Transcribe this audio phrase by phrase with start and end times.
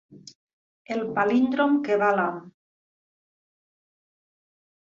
[0.95, 2.41] El palíndrom que va a l'ham.